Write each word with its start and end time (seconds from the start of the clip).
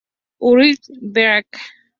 Ulrich 0.39 0.87
Becker. 0.99 1.59